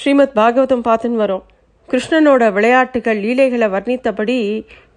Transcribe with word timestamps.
ஸ்ரீமத் 0.00 0.34
பாகவதம் 0.38 0.84
பார்த்துன்னு 0.86 1.20
வரோம். 1.22 1.44
கிருஷ்ணனோட 1.88 2.42
விளையாட்டுகள் 2.56 3.20
லீலைகளை 3.24 3.66
வர்ணித்தபடி 3.72 4.36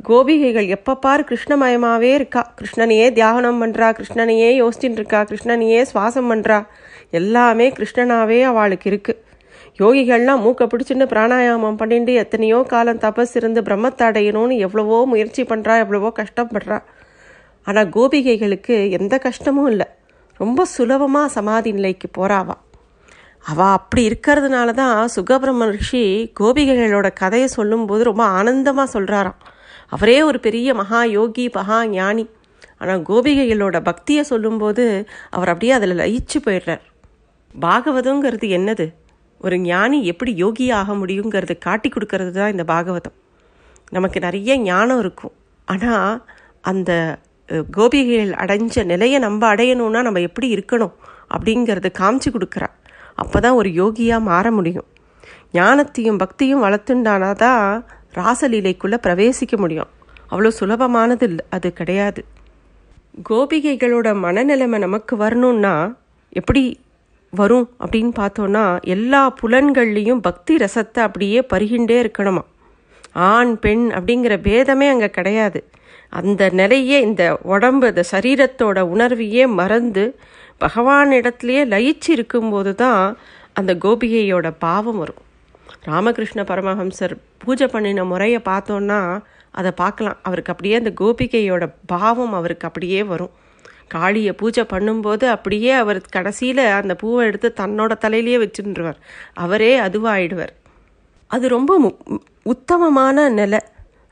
கோபிகைகள் 0.07 0.67
எப்போ 0.75 0.93
பார் 1.03 1.23
கிருஷ்ணமயமாவே 1.29 2.11
இருக்கா? 2.17 2.41
கிருஷ்ணனையே 2.59 3.07
தியாகனம் 3.17 3.59
பண்ணுறா 3.61 3.87
கிருஷ்ணனையே 3.99 4.49
யோசிச்சுட்டு 4.59 4.99
இருக்கா 5.01 5.19
கிருஷ்ணனையே 5.31 5.79
சுவாசம் 5.91 6.29
பண்ணுறா 6.31 6.59
எல்லாமே 7.19 7.67
கிருஷ்ணனாவே 7.77 8.39
அவளுக்கு 8.51 8.89
இருக்கு. 8.91 9.13
யோகிகள்லாம் 9.81 10.43
மூக்கை 10.45 10.67
பிடிச்சின்னு 10.71 11.11
பிராணாயாமம் 11.13 11.81
பண்ணிட்டு 11.81 12.13
எத்தனையோ 12.23 12.59
காலம் 12.73 13.03
தபஸ் 13.05 13.35
இருந்து 13.41 13.61
பிரம்மத்தை 13.69 14.05
அடையணும்னு 14.09 14.57
எவ்வளவோ 14.65 14.99
முயற்சி 15.13 15.45
பண்ணுறா 15.51 15.75
எவ்வளவோ 15.85 16.11
கஷ்டப்படுறா 16.21 16.79
ஆனால் 17.67 17.89
கோபிகைகளுக்கு 17.95 18.75
எந்த 18.99 19.17
கஷ்டமும் 19.27 19.71
இல்லை. 19.73 19.87
ரொம்ப 20.39 20.65
சுலபமாக 20.75 21.33
சமாதி 21.37 21.71
நிலைக்கு 21.79 22.09
போறாவா 22.19 22.57
அவள் 23.45 23.75
அப்படி 23.77 24.01
இருக்கிறதுனால 24.09 24.69
தான் 24.81 24.97
சுகபிரம 25.15 25.67
ரிஷி 25.77 26.03
கோபிகைகளோட 26.39 27.07
கதையை 27.21 27.47
சொல்லும்போது 27.57 28.03
ரொம்ப 28.09 28.23
ஆனந்தமாக 28.39 28.93
சொல்கிறாராம் 28.95 29.39
அவரே 29.95 30.17
ஒரு 30.29 30.39
பெரிய 30.45 30.73
மகா 30.81 30.99
யோகி 31.17 31.45
மகா 31.55 31.77
ஞானி. 31.95 32.25
ஆனால் 32.81 33.01
கோபிகைகளோட 33.09 33.77
பக்தியை 33.89 34.23
சொல்லும்போது 34.29 34.83
அவர் 35.29 35.51
அப்படியே 35.53 35.73
அதில் 35.77 35.99
லயிச்சு 36.01 36.37
போயிடுறார். 36.45 36.83
பாகவதங்கிறது 37.65 38.47
என்னது? 38.57 38.85
ஒரு 39.41 39.55
ஞானி 39.59 39.97
எப்படி 40.11 40.31
யோகி 40.43 40.65
ஆக 40.79 40.93
முடியுங்கிறது 40.93 41.55
காட்டி 41.57 41.89
கொடுக்கறது 41.89 42.31
தான் 42.31 42.53
இந்த 42.53 42.63
பாகவதம். 42.73 43.15
நமக்கு 43.89 44.19
நிறைய 44.19 44.57
ஞானம் 44.69 44.99
இருக்கும். 44.99 45.33
ஆனால் 45.67 46.13
அந்த 46.71 46.91
கோபிகைகள் 47.77 48.33
அடைஞ்ச 48.43 48.83
நிலையை 48.91 49.19
நம்ம 49.19 49.41
அடையணும்னா 49.55 50.01
நம்ம 50.07 50.21
எப்படி 50.29 50.47
இருக்கணும் 50.55 50.93
அப்படிங்கிறது 51.35 51.89
காமிச்சு 51.99 52.29
கொடுக்குறா. 52.35 52.69
அப்போ 53.15 53.39
தான் 53.39 53.53
ஒரு 53.53 53.69
யோகியாக 53.69 54.19
மாற 54.21 54.51
முடியும். 54.51 54.87
ஞானத்தையும் 55.53 56.21
பக்தியும் 56.23 56.63
வளர்த்துண்டானா 56.63 57.31
தான் 57.35 57.83
ராசலீலைக்குள்ளே 58.13 58.97
பிரவேசிக்க 59.07 59.57
முடியும். 59.57 59.89
அவ்வளோ 60.31 60.51
சுலபமானது 60.59 61.21
இல்லை 61.21 61.45
அது 61.49 61.73
கிடையாது. 61.73 62.21
கோபிகைகளோட 63.29 64.07
மனநிலைமை 64.25 64.79
நமக்கு 64.79 65.15
வரணும்னா 65.17 65.95
எப்படி 66.29 66.79
வரும் 67.33 67.67
அப்படின்னு 67.83 68.13
பார்த்தோன்னா 68.19 68.63
எல்லா 68.81 69.33
புலன்கள்லேயும் 69.41 70.23
பக்தி 70.27 70.57
ரசத்தை 70.57 71.01
அப்படியே 71.07 71.39
பருகிண்டே 71.53 71.97
இருக்கணுமா? 72.03 72.43
ஆண் 73.13 73.53
பெண் 73.59 73.85
அப்படிங்கிற 73.97 74.33
பேதமே 74.47 74.87
அங்கே 74.89 75.09
கிடையாது. 75.09 75.59
அந்த 76.09 76.49
நிலையே 76.49 77.01
இந்த 77.01 77.23
உடம்பு 77.41 77.87
இந்த 77.87 78.03
சரீரத்தோட 78.11 78.79
உணர்வையே 78.93 79.47
மறந்து 79.59 80.03
பகவானிடத்துலையே 80.63 81.61
லயிச்சு 81.73 82.09
இருக்கும்போது 82.17 82.71
தான் 82.83 83.03
அந்த 83.59 83.71
கோபிகையோட 83.83 84.47
பாவம் 84.65 84.99
வரும். 85.01 85.21
ராமகிருஷ்ண 85.89 86.41
பரமஹம்சர் 86.51 87.13
பூஜை 87.43 87.67
பண்ணின 87.67 88.03
முறையை 88.11 88.39
பார்த்தோன்னா 88.49 88.99
அதை 89.59 89.71
பார்க்கலாம். 89.81 90.17
அவருக்கு 90.27 90.51
அப்படியே 90.53 90.75
அந்த 90.81 90.91
கோபிகையோட 91.01 91.63
பாவம் 91.93 92.33
அவருக்கு 92.39 92.67
அப்படியே 92.69 93.01
வரும். 93.13 93.33
காளியை 93.93 94.33
பூஜை 94.41 94.63
பண்ணும்போது 94.73 95.25
அப்படியே 95.35 95.71
அவர் 95.83 95.99
கடைசியில் 96.15 96.63
அந்த 96.79 96.93
பூவை 97.01 97.21
எடுத்து 97.29 97.49
தன்னோட 97.61 97.91
தலையிலேயே 98.03 98.37
வச்சுருவார் 98.43 98.99
அவரே 99.45 99.73
அதுவாயிடுவார். 99.87 100.53
அது 101.31 101.45
ரொம்ப 101.57 101.71
உத்தமமான 102.53 103.27
நிலை. 103.39 103.59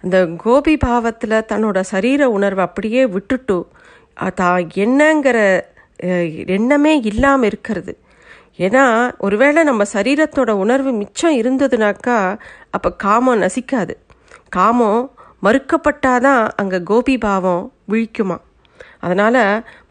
அந்த 0.04 0.18
கோபி 0.44 0.74
பாவத்தில் 0.88 1.46
தன்னோட 1.52 1.80
சரீர 1.94 2.22
உணர்வை 2.38 2.64
அப்படியே 2.68 3.02
விட்டுட்டு 3.16 3.58
தான் 4.42 4.62
என்னங்கிற 4.84 5.38
எண்ணமே 6.56 6.94
இல்லாமல் 7.00 7.50
இருக்கிறது. 7.50 7.94
ஏன்னா 8.58 8.84
ஒருவேளை 9.18 9.64
நம்ம 9.64 9.84
சரீரத்தோட 9.94 10.52
உணர்வு 10.64 10.92
மிச்சம் 10.92 11.38
இருந்ததுனாக்கா 11.42 12.18
அப்போ 12.70 12.90
காமம் 13.06 13.42
நசிக்காது. 13.42 13.94
காமம் 14.50 15.02
மறுக்கப்பட்டாதான் 15.44 16.44
அங்கே 16.56 16.80
கோபி 16.84 17.18
பாவம் 17.18 17.64
விழிக்குமா? 17.92 18.38
அதனால் 19.00 19.44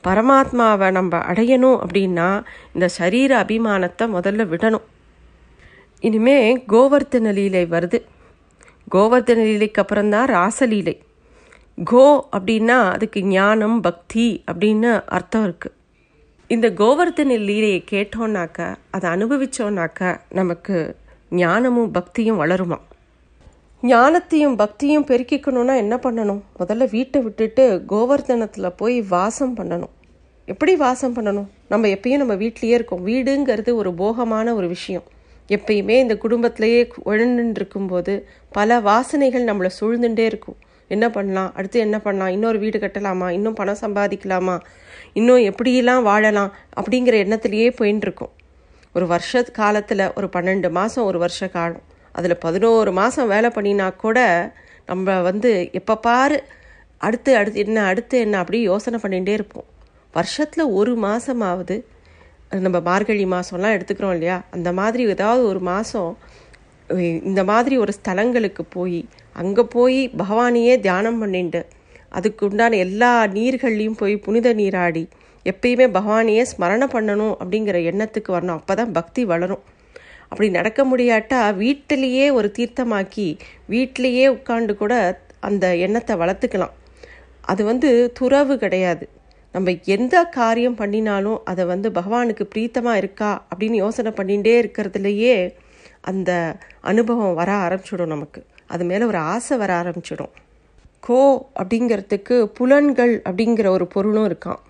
பரமாத்மாவை 0.06 0.90
நம்ம 0.90 1.16
அடையணும் 1.30 1.78
அப்படின்னா 1.84 2.28
இந்த 2.74 2.88
சரீர 2.88 3.30
அபிமானத்தை 3.44 4.06
முதல்ல 4.16 4.44
விடணும். 4.52 4.86
இனிமே 6.00 6.38
கோவர்த்தன 6.72 7.32
லீலை 7.32 7.64
வருது. 7.66 8.00
கோவர்த்தன 8.94 9.44
லீலைக்கு 9.48 9.82
அப்புறம்தான் 9.82 10.28
ராசலீலை 10.28 10.96
கோ 11.78 12.28
அப்படின்னா 12.36 12.76
அதுக்கு 12.94 13.20
ஞானம் 13.24 13.80
பக்தி 13.80 14.42
அப்படின்னு 14.50 14.90
அர்த்தம் 15.06 15.44
இருக்குது 15.48 15.77
இந்த 16.48 16.70
கோவர்த்தன 16.70 17.38
லீலையை 17.38 17.84
கேட்டோன்னாக்கா 17.90 18.74
அதை 18.90 19.10
அனுபவிச்சோம்னாக்கா 19.10 20.20
நமக்கு 20.28 20.96
ஞானமும் 21.30 21.90
பக்தியும் 21.90 22.40
வளருமா? 22.40 22.78
ஞானத்தையும் 23.82 24.56
பக்தியும் 24.56 25.04
பெருக்கிக்கணும்னா 25.04 25.76
என்ன 25.76 25.96
பண்ணணும்? 25.96 26.40
முதல்ல 26.58 26.90
வீட்டை 26.90 27.22
விட்டுட்டு 27.22 27.84
கோவர்த்தனத்தில் 27.88 28.76
போய் 28.76 29.02
வாசம் 29.02 29.56
பண்ணணும். 29.56 29.88
எப்படி 30.46 30.76
வாசம் 30.76 31.16
பண்ணணும்? 31.16 31.46
நம்ம 31.68 31.86
எப்பயும் 31.86 32.16
நம்ம 32.16 32.34
வீட்லேயே 32.34 32.74
இருக்கோம். 32.78 33.06
வீடுங்கிறது 33.06 33.74
ஒரு 33.74 33.94
போகமான 33.94 34.54
ஒரு 34.54 34.68
விஷயம். 34.68 35.02
எப்பயுமே 35.48 35.98
இந்த 35.98 36.18
குடும்பத்திலேயே 36.18 36.92
உழந்துட்டு 37.06 37.50
இருக்கும்போது 37.50 38.28
பல 38.52 38.80
வாசனைகள் 38.80 39.44
நம்மளை 39.44 39.70
சூழ்ந்துட்டே 39.80 40.18
இருக்கும். 40.18 40.56
என்ன 40.88 41.10
பண்ணலாம்? 41.10 41.50
அடுத்து 41.54 41.78
என்ன 41.80 41.96
பண்ணலாம்? 42.00 42.32
இன்னொரு 42.32 42.58
வீடு 42.58 42.78
கட்டலாமா? 42.78 43.30
இன்னும் 43.30 43.54
பணம் 43.54 43.80
சம்பாதிக்கலாமா? 43.80 44.56
இன்னும் 45.12 45.42
எப்படியெல்லாம் 45.50 46.02
வாழலாம்? 46.02 46.54
அப்படிங்கிற 46.80 47.16
எண்ணத்திலேயே 47.24 47.70
போயின்னு 47.78 48.06
இருக்கும். 48.06 48.32
ஒரு 48.94 49.06
வருஷ 49.06 49.42
காலத்தில் 49.42 50.12
ஒரு 50.14 50.28
பன்னெண்டு 50.36 50.70
மாதம் 50.70 51.04
ஒரு 51.04 51.18
வருஷ 51.18 51.48
காலம். 51.48 51.82
அதில் 52.12 52.36
பதினோரு 52.38 52.92
மாதம் 52.92 53.28
வேலை 53.28 53.50
பண்ணினா 53.54 53.96
கூட 53.96 54.18
நம்ம 54.86 55.20
வந்து 55.20 55.50
எப்போ 55.72 55.96
பாரு 55.96 56.38
அடுத்து 56.98 57.36
அடுத்து 57.36 57.58
என்ன 57.64 57.84
அடுத்து 57.84 58.18
என்ன 58.18 58.38
அப்படி 58.38 58.60
யோசனை 58.60 58.98
பண்ணிகிட்டே 59.02 59.28
இருப்போம். 59.28 59.66
வருஷத்தில் 60.14 60.64
ஒரு 60.78 60.92
மாதமாவது 60.98 61.76
நம்ம 62.60 62.80
மார்கழி 62.80 63.24
மாதம்லாம் 63.24 63.74
எடுத்துக்கிறோம் 63.76 64.14
இல்லையா? 64.16 64.36
அந்த 64.50 64.72
மாதிரி 64.72 65.02
ஏதாவது 65.08 65.42
ஒரு 65.46 65.60
மாதம் 65.60 66.12
இந்த 67.22 67.42
மாதிரி 67.44 67.76
ஒரு 67.76 67.92
ஸ்தலங்களுக்கு 67.98 68.62
போய் 68.68 68.98
அங்கே 69.40 69.64
போய் 69.76 70.00
பகவானையே 70.20 70.74
தியானம் 70.86 71.20
பண்ணிட்டு 71.22 71.60
அதுக்கு 72.16 72.42
உண்டான 72.48 72.76
எல்லா 72.84 73.10
நீர்கள்லையும் 73.36 73.98
போய் 74.00 74.14
புனித 74.26 74.52
நீராடி. 74.60 75.02
எப்பயுமே 75.46 75.86
பகவானையே 75.96 76.44
ஸ்மரணை 76.52 76.86
பண்ணணும் 76.94 77.34
அப்படிங்கிற 77.40 77.76
எண்ணத்துக்கு 77.90 78.30
வரணும். 78.36 78.58
அப்போ 78.60 78.74
தான் 78.80 78.94
பக்தி 78.98 79.22
வளரும். 79.32 79.62
அப்படி 80.30 80.48
நடக்க 80.56 80.80
முடியாட்டா 80.90 81.40
வீட்டிலேயே 81.62 82.26
ஒரு 82.38 82.48
தீர்த்தமாக்கி 82.58 83.28
வீட்டிலேயே 83.74 84.24
உட்காந்து 84.36 84.74
கூட 84.82 84.94
அந்த 85.48 85.64
எண்ணத்தை 85.86 86.14
வளர்த்துக்கலாம். 86.22 86.74
அது 87.52 87.62
வந்து 87.70 87.90
துறவு 88.18 88.54
கிடையாது. 88.64 89.04
நம்ம 89.54 89.70
எந்த 89.96 90.16
காரியம் 90.38 90.78
பண்ணினாலும் 90.80 91.38
அதை 91.50 91.64
வந்து 91.72 91.88
பகவானுக்கு 91.98 92.44
பிரீத்தமாக 92.54 93.00
இருக்கா 93.02 93.30
அப்படின்னு 93.50 93.76
யோசனை 93.84 94.10
பண்ணிகிட்டே 94.18 94.54
இருக்கிறதுலையே 94.62 95.36
அந்த 96.10 96.30
அனுபவம் 96.90 97.38
வர 97.40 97.50
ஆரம்பிச்சிடும் 97.66 98.14
நமக்கு. 98.14 98.40
அது 98.70 98.84
மேலே 98.90 99.04
ஒரு 99.04 99.18
ஆசை 99.32 99.56
வர 99.62 99.70
ஆரம்பிச்சிடும். 99.82 100.32
கோ 101.06 101.20
அப்படிங்கிறதுக்கு 101.60 102.36
புலன்கள் 102.58 103.14
அப்படிங்கிற 103.28 103.66
ஒரு 103.76 103.86
பொருளும் 103.94 104.26
இருக்கான் 104.30 104.60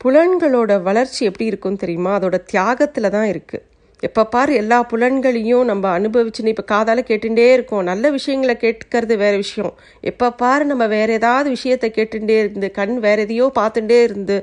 புலன்களோட 0.00 0.72
வளர்ச்சி 0.82 1.20
எப்படி 1.28 1.46
இருக்கும்னு 1.50 1.82
தெரியுமா? 1.84 2.10
அதோட 2.18 2.36
தியாகத்தில் 2.52 3.14
தான் 3.16 3.28
இருக்குது 3.32 3.64
எப்போ 4.02 4.22
பார் 4.24 4.50
எல்லா 4.60 4.76
புலன்களையும் 4.90 5.64
நம்ம 5.64 5.84
அனுபவிச்சுன்னு 5.98 6.52
இப்போ 6.54 6.64
காதால் 6.64 7.08
கேட்டுகிட்டே 7.08 7.46
இருக்கோம். 7.54 7.82
நல்ல 7.82 8.10
விஷயங்களை 8.10 8.54
கேட்கறது 8.64 9.14
வேறு 9.16 9.36
விஷயம். 9.36 9.72
எப்போ 10.00 10.26
பார் 10.42 10.64
நம்ம 10.66 10.84
வேறு 10.94 11.12
ஏதாவது 11.12 11.48
விஷயத்தை 11.56 11.88
கேட்டுகிட்டே 11.96 12.36
இருந்து 12.42 12.68
கண் 12.70 12.94
வேறு 13.06 13.24
எதையோ 13.26 13.46
பார்த்துட்டே 13.58 13.98
இருந்து 14.08 14.36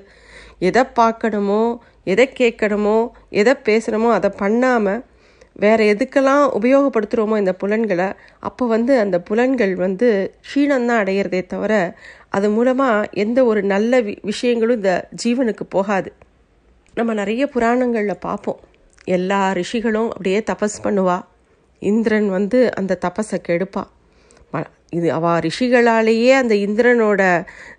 எதை 0.69 0.83
பார்க்கணுமோ 0.99 1.63
எதை 2.13 2.25
கேட்கணுமோ 2.39 2.97
எதை 3.41 3.53
பேசணுமோ 3.69 4.09
அதை 4.17 4.29
பண்ணாமல் 4.41 5.01
வேற 5.55 5.79
எதுக்கெல்லாம் 5.93 6.43
உபயோகப்படுத்துகிறோமோ 6.59 7.37
இந்த 7.37 7.53
புலன்களை 7.53 8.07
அப்போ 8.39 8.63
வந்து 8.67 8.99
அந்த 8.99 9.17
புலன்கள் 9.19 9.75
வந்து 9.75 10.07
க்ஷீணம்தான் 10.47 11.01
அடையிறதே 11.03 11.41
தவிர 11.45 11.73
அது 12.29 12.49
மூலமாக 12.49 13.09
எந்த 13.11 13.45
ஒரு 13.45 13.61
நல்ல 13.63 14.01
வி 14.01 14.13
விஷயங்களும் 14.21 14.75
இந்த 14.75 14.93
ஜீவனுக்கு 15.23 15.65
போகாது. 15.69 16.09
நம்ம 16.93 17.13
நிறைய 17.13 17.43
புராணங்களில் 17.47 18.23
பார்ப்போம். 18.27 18.59
எல்லா 19.05 19.51
ரிஷிகளும் 19.51 20.09
அப்படியே 20.09 20.43
தபஸ் 20.51 20.77
பண்ணுவா. 20.83 21.17
இந்திரன் 21.79 22.29
வந்து 22.29 22.59
அந்த 22.75 22.97
தபஸை 23.05 23.39
கெடுப்பா. 23.47 23.83
இது 24.89 25.07
அவ 25.11 25.39
ரிஷிகளாலேயே 25.39 26.31
அந்த 26.31 26.55
இந்திரனோட 26.55 27.21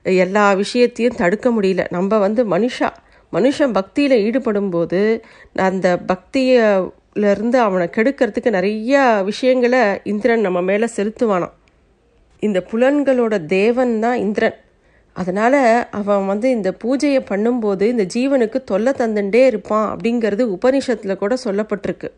எல்லா 0.02 0.52
விஷயத்தையும் 0.52 1.18
தடுக்க 1.18 1.50
முடியல. 1.50 1.84
நம்ம 1.90 2.18
வந்து 2.18 2.42
மனுஷா. 2.48 2.88
மனுஷன் 3.32 3.72
பக்தியில் 3.72 4.16
ஈடுபடும் 4.24 4.70
போது 4.70 5.00
அந்த 5.68 5.86
பக்தியை 6.10 6.62
இருந்து 7.22 7.58
அவனை 7.60 7.86
கெடுக்கிறதுக்கு 7.96 8.50
நிறைய 8.50 9.00
விஷயங்களை 9.22 9.82
இந்திரன் 10.12 10.46
நம்ம 10.46 10.60
மேலே 10.62 10.88
செலுத்துவானான் 10.96 11.56
இந்த 12.42 12.58
புலன்களோட 12.70 13.34
தேவன் 13.46 13.92
தான் 14.00 14.18
இந்திரன். 14.26 14.56
அதனால் 15.16 15.60
அவன் 15.90 16.24
வந்து 16.26 16.48
இந்த 16.50 16.70
பூஜையை 16.82 17.20
பண்ணும்போது 17.30 17.84
இந்த 17.92 18.04
ஜீவனுக்கு 18.14 18.58
தொல்லை 18.64 18.92
தந்துட்டே 18.98 19.42
இருப்பான் 19.46 19.86
அப்படிங்கிறது 19.92 20.42
உபனிஷத்தில் 20.56 21.20
கூட 21.22 21.34
சொல்லப்பட்டிருக்கு. 21.44 22.08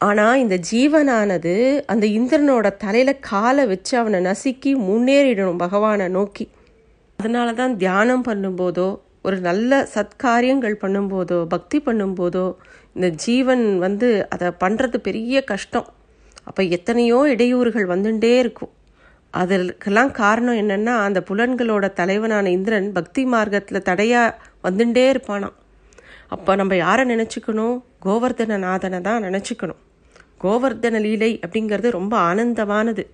ஆனால் 0.00 0.40
இந்த 0.44 0.56
ஜீவனானது 0.70 1.54
அந்த 1.86 2.04
இந்திரனோட 2.18 2.66
தலையில் 2.76 3.22
காலை 3.30 3.64
வச்சு 3.66 3.94
அவனை 3.98 4.20
நசுக்கி 4.28 4.72
முன்னேறிடணும் 4.88 5.62
பகவானை 5.64 6.06
நோக்கி. 6.08 6.46
அதனால 7.18 7.48
தான் 7.52 7.74
தியானம் 7.76 8.26
பண்ணும்போதோ 8.28 8.88
ஒரு 9.22 9.36
நல்ல 9.40 9.80
சத்காரியங்கள் 9.94 10.76
பண்ணும்போதோ 10.82 11.38
பக்தி 11.54 11.78
பண்ணும்போதோ 11.86 12.46
இந்த 12.94 13.08
ஜீவன் 13.08 13.78
வந்து 13.78 14.28
அதை 14.28 14.48
பண்ணுறது 14.48 14.96
பெரிய 14.96 15.44
கஷ்டம். 15.44 15.88
அப்போ 16.44 16.62
எத்தனையோ 16.62 17.34
இடையூறுகள் 17.36 17.86
வந்துட்டே 17.86 18.38
இருக்கும். 18.38 18.72
அதற்கெல்லாம் 19.30 20.10
காரணம் 20.10 20.54
என்னென்னா 20.54 20.96
அந்த 20.96 21.24
புலன்களோட 21.28 21.92
தலைவனான 21.92 22.50
இந்திரன் 22.50 22.92
பக்தி 22.92 23.24
மார்க்கத்தில் 23.24 23.82
தடையாக 23.82 24.36
வந்துட்டே 24.64 25.04
இருப்பானாம். 25.12 25.56
அப்போ 26.28 26.54
நம்ம 26.54 26.76
யாரை 26.76 27.04
நினச்சிக்கணும்? 27.04 27.82
கோவர்தனநாதனை 28.04 29.00
தான் 29.00 29.22
நினச்சிக்கணும். 29.22 29.80
கோவர்தன 30.42 31.00
லீலை 31.00 31.40
அப்படிங்கிறது 31.46 31.90
ரொம்ப 31.90 32.34
ஆனந்தமானது. 32.34 33.06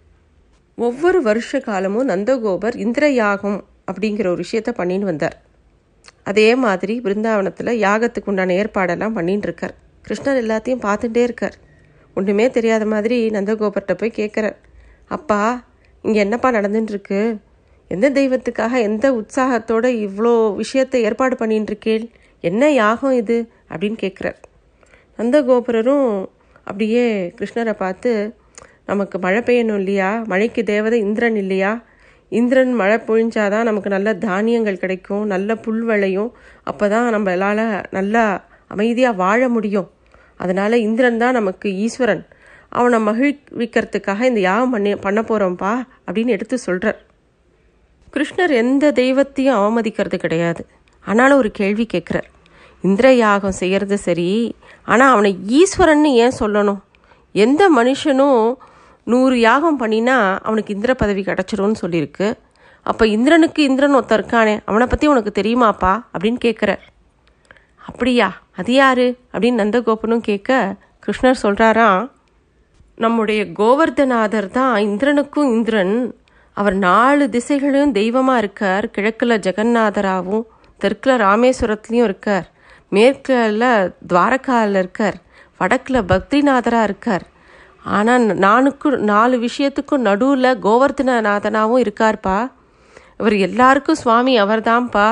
ஒவ்வொரு 0.77 1.23
வருஷ 1.23 1.61
காலமும் 1.61 2.09
நந்தகோபர் 2.09 2.77
இந்திர 2.77 3.11
யாகம் 3.11 3.65
அப்படிங்கிற 3.93 4.27
ஒரு 4.27 4.43
விஷயத்த 4.43 4.71
பண்ணின்னு 4.77 5.11
வந்தார். 5.13 5.37
அதே 6.25 6.55
மாதிரி 6.55 7.01
பிருந்தாவனத்தில் 7.01 7.79
யாகத்துக்கு 7.81 8.25
உண்டான 8.25 8.53
ஏற்பாடெல்லாம் 8.53 9.13
பண்ணிட்டு 9.13 9.47
இருக்கார் 9.47 9.75
கிருஷ்ணர் 10.09 10.41
எல்லாத்தையும் 10.43 10.83
பார்த்துட்டே 10.83 11.23
இருக்கார். 11.23 11.57
ஒன்றுமே 12.15 12.51
தெரியாத 12.51 12.87
மாதிரி 12.87 13.31
நந்தகோபர்கிட்ட 13.31 13.95
போய் 13.95 14.19
கேட்குறார் 14.19 14.57
அப்பா 15.09 15.41
இங்கே 16.05 16.19
என்னப்பா 16.19 16.51
நடந்துட்டுருக்கு 16.51 17.21
எந்த 17.91 18.11
தெய்வத்துக்காக 18.11 18.81
எந்த 18.81 19.07
உற்சாகத்தோட 19.13 19.87
இவ்வளோ 20.07 20.55
விஷயத்தை 20.55 21.03
ஏற்பாடு 21.03 21.37
பண்ணிட்டு 21.37 21.71
இருக்கேள் 21.73 22.05
என்ன 22.41 22.73
யாகம் 22.73 23.13
இது? 23.13 23.37
அப்படின்னு 23.71 23.99
கேட்குறார் 24.01 24.39
நந்தகோபுரரும் 25.19 26.09
அப்படியே 26.65 27.05
கிருஷ்ணரை 27.39 27.73
பார்த்து 27.73 28.11
நமக்கு 28.85 29.19
மழை 29.19 29.41
பெய்யணும் 29.41 29.79
இல்லையா? 29.79 30.23
மழைக்கு 30.27 30.65
தேவதை 30.65 30.99
இந்திரன் 31.01 31.37
இல்லையா? 31.37 31.71
இந்திரன் 32.29 32.73
மழை 32.73 32.97
பொழிஞ்சாதான் 33.09 33.69
நமக்கு 33.69 33.89
நல்ல 33.89 34.15
தானியங்கள் 34.15 34.83
கிடைக்கும் 34.85 35.25
நல்ல 35.27 35.57
புல் 35.57 35.83
விளையும். 35.83 36.31
அப்போ 36.65 36.89
தான் 36.89 37.13
நம்மளால் 37.15 37.65
நல்லா 37.91 38.25
அமைதியாக 38.67 39.21
வாழ 39.23 39.49
முடியும். 39.49 39.91
அதனால் 40.37 40.73
இந்திரன் 40.73 41.19
தான் 41.19 41.37
நமக்கு 41.39 41.69
ஈஸ்வரன். 41.85 42.25
அவனை 42.69 42.99
மகிழ்விக்கிறதுக்காக 43.09 44.23
இந்த 44.31 44.41
யாகம் 44.41 44.71
பண்ணி 44.71 44.97
பண்ண 44.97 45.21
போகிறோம்ப்பா 45.21 45.75
அப்படின்னு 46.07 46.35
எடுத்து 46.37 46.59
சொல்கிறார் 46.59 46.99
கிருஷ்ணர் 48.15 48.53
எந்த 48.63 48.91
தெய்வத்தையும் 48.93 49.59
அவமதிக்கிறது 49.61 50.17
கிடையாது. 50.17 50.63
ஆனாலும் 51.05 51.39
ஒரு 51.39 51.51
கேள்வி 51.51 51.87
கேட்குறார். 51.95 52.29
இந்திர 52.85 53.07
யாகம் 53.15 53.59
செய்கிறது 53.61 53.97
சரி 53.99 54.31
ஆனால் 54.85 55.13
அவனை 55.13 55.31
ஈஸ்வரன்னு 55.61 56.11
ஏன் 56.25 56.39
சொல்லணும்? 56.41 56.81
எந்த 57.33 57.63
மனுஷனும் 57.71 58.43
நூறு 59.07 59.41
யாகம் 59.41 59.81
பண்ணினா 59.81 60.39
அவனுக்கு 60.43 60.75
இந்திர 60.75 60.95
பதவி 60.95 61.23
கிடச்சிரும்னு 61.23 61.75
சொல்லியிருக்கு. 61.81 62.35
அப்போ 62.83 63.07
இந்திரனுக்கு 63.07 63.63
இந்திரன் 63.63 63.95
ஒருத்தன் 63.95 64.21
இருக்கானே 64.21 64.59
அவனை 64.65 64.87
பற்றி 64.87 65.07
உனக்கு 65.07 65.43
தெரியுமாப்பா? 65.43 65.93
அப்படின்னு 66.15 66.39
கேட்குற 66.45 66.77
அப்படியா? 67.87 68.29
அது 68.57 68.73
யாரு? 68.73 69.17
அப்படின்னு 69.33 69.61
நந்தகோபனும் 69.63 70.19
கேட்க 70.19 70.75
கிருஷ்ணர் 71.07 71.35
சொல்கிறாராம் 71.43 72.11
நம்முடைய 72.97 73.45
கோவர்தநாதர் 73.45 74.51
தான் 74.51 74.81
இந்திரனுக்கும் 74.81 75.53
இந்திரன். 75.53 76.15
அவர் 76.53 76.75
நாலு 76.75 77.29
திசைகளையும் 77.29 77.93
தெய்வமாக 77.93 78.39
இருக்கார். 78.39 78.91
கிழக்கில் 78.91 79.39
ஜெகநாதராகவும் 79.39 80.47
தெற்கில் 80.79 81.21
ராமேஸ்வரத்துலேயும் 81.21 82.09
இருக்கார். 82.09 82.51
மேற்கில் 82.89 83.93
துவாரகாவில் 84.07 84.79
இருக்கார். 84.79 85.17
வடக்கில் 85.59 86.03
பக்திநாதராக 86.03 86.83
இருக்கார். 86.83 87.27
ஆனால் 87.87 88.25
நானுக்கும் 88.45 88.99
நாலு 89.11 89.37
விஷயத்துக்கும் 89.47 90.07
நடுவில் 90.09 90.51
கோவர்தனநாதனாகவும் 90.67 91.83
இருக்கார்ப்பா. 91.85 92.39
இவர் 93.21 93.37
எல்லாருக்கும் 93.47 94.01
சுவாமி 94.03 94.33
அவர் 94.45 94.63
தான்ப்பா 94.71 95.09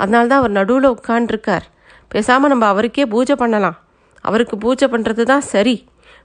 அதனால 0.00 0.26
தான் 0.26 0.40
அவர் 0.42 0.56
நடுவில் 0.60 0.92
உட்காண்டிருக்கார் 0.94 1.66
பேசாமல் 2.08 2.50
நம்ம 2.52 2.66
அவருக்கே 2.72 3.04
பூஜை 3.14 3.34
பண்ணலாம். 3.34 3.76
அவருக்கு 4.24 4.56
பூஜை 4.64 4.86
பண்ணுறது 4.92 5.22
தான் 5.24 5.44
சரி. 5.52 5.76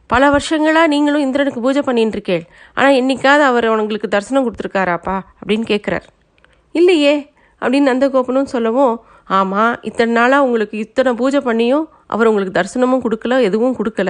பல 0.09 0.29
வருஷங்களாக 0.29 0.87
நீங்களும் 0.87 1.23
இந்திரனுக்கு 1.25 1.61
பூஜை 1.61 1.81
பண்ணிட்டு 1.87 2.15
இருக்கேள் 2.17 2.43
ஆனால் 2.77 2.97
என்னைக்காவது 3.01 3.43
அவர் 3.49 3.67
உங்களுக்கு 3.83 4.07
தரிசனம் 4.07 4.45
கொடுத்துருக்காராப்பா 4.45 5.15
அப்படின்னு 5.39 5.65
கேட்குறார் 5.73 6.07
இல்லையே 6.75 7.13
அப்படின்னு 7.61 7.89
நந்தகோபனும் 7.91 8.51
சொல்லவும் 8.53 8.93
ஆமாம் 9.29 9.73
இத்தனை 9.81 10.11
நாளாக 10.13 10.45
உங்களுக்கு 10.45 10.77
இத்தனை 10.77 11.13
பூஜை 11.13 11.39
பண்ணியும் 11.39 11.85
அவர் 12.07 12.27
உங்களுக்கு 12.27 12.57
தரிசனமும் 12.59 13.03
கொடுக்கல 13.05 13.41
எதுவும் 13.41 13.75
கொடுக்கல. 13.77 14.09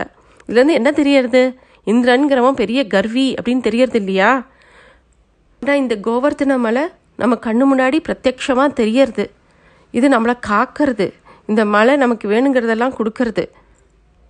இதுலேருந்து 0.49 0.73
என்ன 0.73 0.91
தெரியறது? 0.91 1.41
இந்திரன்கிறவன் 1.88 2.60
பெரிய 2.62 2.88
கர்வி 2.88 3.36
அப்படின்னு 3.36 3.62
தெரியறது 3.62 4.00
இல்லையா 4.00 4.31
ஆனால் 5.62 5.78
இந்த 5.78 5.95
கோவர்த்தன 5.95 6.57
மலை 6.57 6.83
நம்ம 7.16 7.36
கண்ணு 7.45 7.63
முன்னாடி 7.72 7.98
பிரத்யக்ஷமாக 8.07 8.74
தெரியறது. 8.74 9.25
இது 9.92 10.07
நம்மளை 10.10 10.36
காக்கிறது. 10.48 11.07
இந்த 11.45 11.66
மலை 11.66 11.95
நமக்கு 11.95 12.30
வேணுங்கிறதெல்லாம் 12.30 12.95
கொடுக்கறது. 12.98 13.44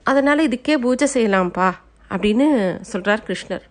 அதனால் 0.04 0.48
இதுக்கே 0.48 0.76
பூஜை 0.78 1.08
செய்யலாம்ப்பா 1.14 1.70
அப்படின்னு 2.10 2.48
சொல்கிறார் 2.82 3.24
கிருஷ்ணர். 3.28 3.66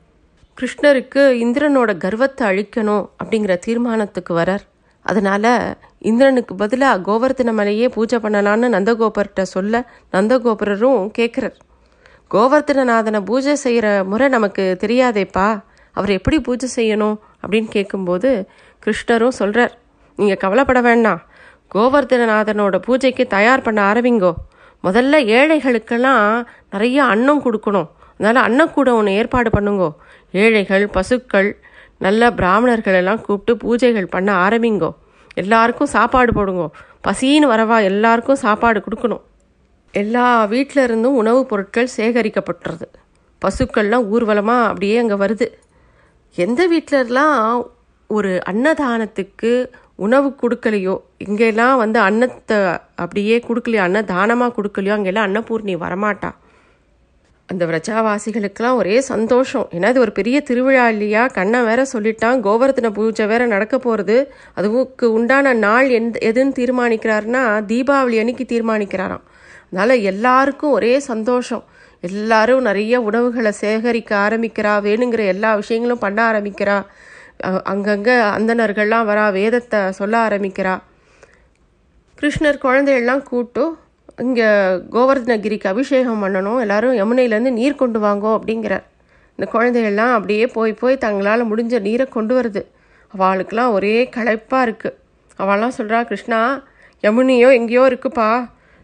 கிருஷ்ணருக்கு 0.59 1.23
இந்திரனோட 1.45 1.91
கர்வத்தை 1.97 2.45
அழிக்கணும் 2.49 3.05
அப்படிங்கிற 3.23 3.59
தீர்மானத்துக்கு 3.67 4.35
வரார். 4.35 4.65
அதனால் 5.07 5.53
இந்திரனுக்கு 5.99 6.55
பதிலாக 6.55 7.03
கோவர்த்தன 7.07 7.53
மலையே 7.53 7.89
பூஜை 7.89 8.19
பண்ணலான்னு 8.19 8.69
நந்தகோபர்கிட்ட 8.77 9.43
சொல்ல 9.43 9.85
நந்தகோபுரரும் 10.13 11.03
கேட்குறார் 11.19 11.57
கோவர்த்தனநாதனை 12.35 13.21
பூஜை 13.21 13.55
செய்கிற 13.55 14.05
முறை 14.05 14.29
நமக்கு 14.29 14.77
தெரியாதேப்பா. 14.81 15.63
அவர் 15.93 16.11
எப்படி 16.11 16.41
பூஜை 16.41 16.69
செய்யணும் 16.77 17.17
அப்படின்னு 17.43 17.69
கேட்கும்போது 17.69 18.49
கிருஷ்ணரும் 18.85 19.37
சொல்கிறார் 19.39 19.79
நீங்கள் 20.17 20.37
கவலைப்பட 20.37 20.81
வேண்டாம். 20.81 21.23
கோவர்த்தனநாதனோட 21.75 22.79
பூஜைக்கு 22.79 23.27
தயார் 23.27 23.63
பண்ண 23.63 23.93
ஆரம்பிங்கோ. 23.93 24.33
முதல்ல 24.85 25.17
ஏழைகளுக்கெல்லாம் 25.39 26.47
நிறைய 26.71 27.05
அன்னம் 27.05 27.43
கொடுக்கணும். 27.45 27.89
அதனால் 28.19 28.41
அன்னக்கூடம் 28.47 28.99
ஒன்று 29.01 29.13
ஏற்பாடு 29.13 29.61
பண்ணுங்கோ. 29.61 29.91
ஏழைகள் 30.33 30.87
பசுக்கள் 30.89 31.61
நல்ல 31.99 32.31
பிராமணர்கள் 32.31 32.95
எல்லாம் 32.95 33.21
கூப்பிட்டு 33.21 33.55
பூஜைகள் 33.65 34.07
பண்ண 34.11 34.49
ஆரம்பிங்கோ. 34.49 34.93
எல்லாருக்கும் 35.35 35.93
சாப்பாடு 35.97 36.33
போடுங்கோ. 36.33 36.69
பசின்னு 37.09 37.51
வரவா 37.55 37.83
எல்லாருக்கும் 37.83 38.43
சாப்பாடு 38.47 38.83
கொடுக்கணும். 38.87 39.25
எல்லா 39.95 40.47
வீட்டில 40.47 40.83
இருந்தும் 40.83 41.15
உணவுப் 41.15 41.49
பொருட்கள் 41.49 41.95
சேகரிக்கப்பட்டுறது 41.97 42.87
பசுக்கள்லாம் 43.43 44.07
ஊர்வலமாக 44.07 44.67
அப்படியே 44.67 44.97
அங்கே 44.99 45.15
வருது. 45.15 45.47
எந்த 46.37 46.69
வீட்டிலலாம் 46.69 47.67
ஒரு 48.07 48.43
அன்னதானத்துக்கு 48.51 49.71
உணவு 49.97 50.35
கொடுக்கலையோ 50.43 51.01
இங்கெல்லாம் 51.19 51.77
வந்து 51.77 51.99
அன்னத்தை 52.01 52.57
அப்படியே 52.95 53.43
கொடுக்கலையோ 53.49 53.83
அன்னதானமாக 53.83 54.55
கொடுக்கலையோ 54.57 54.89
அங்கெல்லாம் 54.89 55.27
அன்னபூர்ணி 55.29 55.75
வரமாட்டா. 55.77 56.31
அந்த 57.47 57.67
விரஜாவாசிகளுக்கெல்லாம் 57.67 58.75
ஒரே 58.75 59.01
சந்தோஷம். 59.01 59.69
ஏன்னா 59.71 59.89
இது 59.89 60.01
ஒரு 60.01 60.13
பெரிய 60.13 60.41
திருவிழா 60.41 60.89
இல்லையா? 60.89 61.27
கண்ணன் 61.27 61.65
வேற 61.65 61.87
சொல்லிட்டான் 61.93 62.43
கோவர்த்தன 62.47 62.91
பூஜை 62.91 63.27
வேற 63.27 63.47
நடக்க 63.47 63.79
போகிறது 63.79 64.33
அதுவுக்கு 64.57 65.05
உண்டான 65.05 65.55
நாள் 65.55 65.89
எந்த 65.89 66.33
எதுன்னு 66.33 66.59
தீர்மானிக்கிறாருன்னா 66.61 67.43
தீபாவளி 67.67 68.19
அன்னைக்கு 68.19 68.47
தீர்மானிக்கிறாராம். 68.47 69.25
அதனால் 69.71 70.05
எல்லாருக்கும் 70.11 70.75
ஒரே 70.79 70.93
சந்தோஷம். 71.11 71.65
எல்லாரும் 72.09 72.67
நிறைய 72.69 72.95
உணவுகளை 73.09 73.53
சேகரிக்க 73.63 74.13
ஆரம்பிக்கிறா 74.27 74.73
வேணுங்கிற 74.87 75.25
எல்லா 75.35 75.51
விஷயங்களும் 75.61 76.05
பண்ண 76.05 76.21
ஆரம்பிக்கிறா. 76.31 76.77
அங்கங்கே 77.73 78.15
அந்தனர்கள்லாம் 78.37 79.09
வரா 79.11 79.27
வேதத்தை 79.39 79.81
சொல்ல 79.99 80.15
ஆரம்பிக்கிறா. 80.29 80.75
கிருஷ்ணர் 82.21 82.65
குழந்தையெல்லாம் 82.65 83.23
கூட்டு 83.31 83.65
இங்கே 84.27 84.49
கோவர்தனகிரிக்கு 84.95 85.69
அபிஷேகம் 85.73 86.23
பண்ணணும் 86.25 86.59
எல்லாரும் 86.65 86.97
யமுனையிலேருந்து 87.01 87.53
நீர் 87.59 87.81
கொண்டு 87.83 87.99
வாங்கோ 88.07 88.31
அப்படிங்கிறார். 88.39 88.85
இந்த 89.37 89.47
குழந்தைகள்லாம் 89.55 90.15
அப்படியே 90.17 90.47
போய் 90.57 90.73
போய் 90.81 91.03
தங்களால் 91.05 91.49
முடிஞ்ச 91.51 91.81
நீரை 91.87 92.07
கொண்டு 92.17 92.35
வருது. 92.39 92.63
அவளுக்கெல்லாம் 93.15 93.75
ஒரே 93.77 93.95
களைப்பாக 94.17 94.67
இருக்குது 94.67 94.97
அவள்லாம் 95.43 95.77
சொல்கிறா 95.79 96.01
கிருஷ்ணா 96.11 96.41
யமுனையோ 97.05 97.49
எங்கேயோ 97.59 97.85
இருக்குப்பா. 97.91 98.29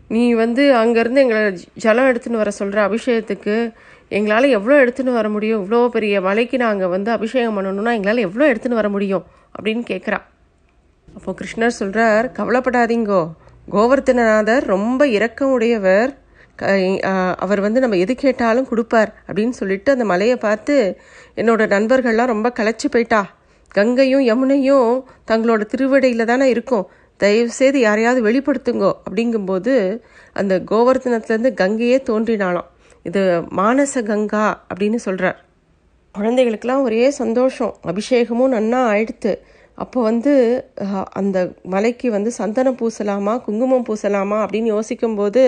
நீ 0.09 0.33
வந்து 0.33 0.75
அங்கேருந்து 0.75 1.15
எங்களை 1.15 1.59
ஜலம் 1.75 2.05
எடுத்துன்னு 2.05 2.37
வர 2.37 2.51
சொல்கிற 2.51 2.89
அபிஷேகத்துக்கு 2.89 3.73
எங்களால் 4.09 4.45
எவ்வளோ 4.45 4.85
எடுத்துன்னு 4.85 5.13
வர 5.13 5.29
முடியும்? 5.29 5.65
இவ்வளோ 5.65 5.89
பெரிய 5.89 6.21
மலைக்கு 6.21 6.57
நாங்கள் 6.57 6.89
வந்து 6.89 7.11
அபிஷேகம் 7.11 7.59
பண்ணணும்னா 7.59 7.93
எங்களால் 7.93 8.17
எவ்வளோ 8.17 8.53
எடுத்துன்னு 8.53 8.75
வர 8.75 8.89
முடியும்? 8.89 9.25
அப்படின்னு 9.63 9.83
கேட்குறா 9.91 10.19
அப்போது 11.17 11.45
கிருஷ்ணர் 11.45 11.67
சொல்கிறார் 11.67 12.33
கவலைப்படாதீங்கோ. 12.33 13.33
கோவர்த்தனநாதர் 13.73 14.65
ரொம்ப 14.65 15.09
இரக்கம் 15.09 15.51
உடையவர். 15.51 16.19
க- 16.57 17.35
அவர் 17.39 17.61
வந்து 17.61 17.81
நம்ம 17.81 17.97
எது 17.97 18.15
கேட்டாலும் 18.15 18.69
கொடுப்பார். 18.69 19.15
அப்படின்னு 19.27 19.51
சொல்லிட்டு 19.51 19.93
அந்த 19.93 20.05
மலையை 20.05 20.37
பார்த்து 20.37 21.01
என்னோட 21.37 21.67
நண்பர்கள்லாம் 21.67 22.27
ரொம்ப 22.27 22.53
களைச்சி 22.61 22.91
போயிட்டா. 22.91 23.35
கங்கையும் 23.69 24.21
யமுனையும் 24.21 25.03
தங்களோட 25.31 25.67
திருவடையில் 25.77 26.25
தானே 26.25 26.49
இருக்கும். 26.49 26.87
தயவு 27.21 27.51
செய்து 27.51 27.79
யாரையாவது 27.81 28.21
வெளிப்படுத்துங்கோ 28.29 28.93
அப்படிங்கும்போது 29.07 29.75
அந்த 30.33 30.55
கோவர்த்தனத்துலேருந்து 30.71 31.53
கங்கையே 31.55 31.99
தோன்றினாலாம் 32.11 32.71
இது 33.03 33.23
மானச 33.57 34.03
கங்கா 34.03 34.47
அப்படின்னு 34.71 35.01
சொல்கிறார் 35.07 35.39
குழந்தைகளுக்கெல்லாம் 36.15 36.83
ஒரே 36.83 37.11
சந்தோஷம். 37.11 37.73
அபிஷேகமும் 37.83 38.53
நன்னா 38.53 38.79
ஆயிடுத்து. 38.93 39.33
அப்போ 39.79 40.03
வந்து 40.03 40.33
அந்த 41.13 41.39
மலைக்கு 41.65 42.11
வந்து 42.11 42.31
சந்தனம் 42.33 42.79
பூசலாமா 42.81 43.35
குங்குமம் 43.47 43.85
பூசலாமா 43.89 44.39
அப்படின்னு 44.45 44.71
யோசிக்கும்போது 44.77 45.43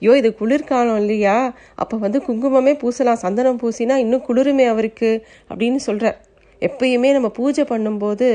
ஐயோ 0.00 0.12
இது 0.16 0.30
குளிர்காலம் 0.34 0.96
இல்லையா? 0.96 1.36
அப்போ 1.74 1.96
வந்து 1.96 2.18
குங்குமமே 2.28 2.74
பூசலாம். 2.82 3.22
சந்தனம் 3.24 3.60
பூசினா 3.62 3.96
இன்னும் 4.04 4.26
குளிருமே 4.28 4.66
அவருக்கு. 4.66 5.10
அப்படின்னு 5.50 5.80
சொல்கிறார் 5.88 6.18
எப்பயுமே 6.68 7.10
நம்ம 7.16 7.28
பூஜை 7.38 7.64
பண்ணும்போது 7.72 8.28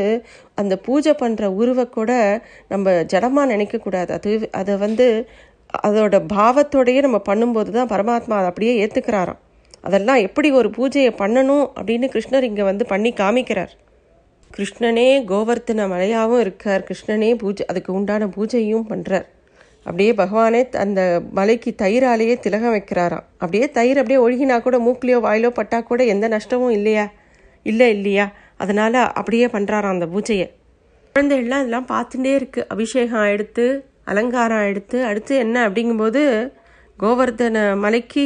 அந்த 0.62 0.74
பூஜை 0.88 1.14
பண்ணுற 1.22 1.46
உருவை 1.62 1.86
கூட 1.98 2.12
நம்ம 2.74 2.94
ஜடமாக 3.14 3.52
நினைக்கக்கூடாது 3.54 4.12
அது 4.18 4.32
அதை 4.62 4.76
வந்து 4.86 5.08
அதோட 5.88 6.16
பாவத்தோடையே 6.36 7.02
நம்ம 7.08 7.20
பண்ணும்போது 7.30 7.72
தான் 7.78 7.92
பரமாத்மா 7.94 8.36
அதை 8.40 8.50
அப்படியே 8.52 8.74
ஏற்றுக்கிறாராம் 8.84 9.42
அதெல்லாம் 9.88 10.22
எப்படி 10.28 10.50
ஒரு 10.60 10.70
பூஜையை 10.78 11.12
பண்ணணும் 11.22 11.66
அப்படின்னு 11.78 12.08
கிருஷ்ணர் 12.14 12.48
இங்கே 12.48 12.64
வந்து 12.70 12.84
பண்ணி 12.92 13.10
காமிக்கிறார். 13.20 13.74
கிருஷ்ணனே 14.52 15.08
கோவர்த்தன 15.32 15.86
மலையாகவும் 15.94 16.42
இருக்கார். 16.46 16.84
கிருஷ்ணனே 16.88 17.30
பூஜை 17.42 17.64
அதுக்கு 17.72 17.92
உண்டான 17.98 18.28
பூஜையும் 18.36 18.88
பண்ணுறார் 18.92 19.28
அப்படியே 19.86 20.12
பகவானே 20.22 20.62
அந்த 20.84 21.02
மலைக்கு 21.38 21.72
தயிராலேயே 21.82 22.36
திலகம் 22.46 22.76
வைக்கிறாராம். 22.76 23.26
அப்படியே 23.42 23.68
தயிர் 23.78 24.00
அப்படியே 24.02 24.20
ஒழுகினா 24.26 24.56
கூட 24.66 24.78
மூக்கிலையோ 24.86 25.20
வாயிலோ 25.28 25.52
பட்டா 25.60 25.80
கூட 25.90 26.04
எந்த 26.14 26.28
நஷ்டமும் 26.36 26.76
இல்லையா? 26.78 27.06
இல்லை 27.68 27.88
இல்லையா? 27.90 28.26
அதனால் 28.58 29.00
அப்படியே 29.20 29.46
பண்ணுறாராம் 29.48 29.96
அந்த 29.96 30.08
பூஜையை. 30.14 30.48
குழந்தைகள்லாம் 31.14 31.62
இதெல்லாம் 31.62 31.90
பார்த்துட்டே 31.94 32.34
இருக்கு. 32.40 32.62
அபிஷேகம் 32.68 33.32
எடுத்து 33.34 33.66
அலங்காரம் 34.06 34.66
எடுத்து 34.66 34.98
அடுத்து 35.04 35.34
என்ன 35.38 35.70
அப்படிங்கும்போது 35.70 36.22
கோவர்தன 37.00 37.58
மலைக்கு 37.78 38.26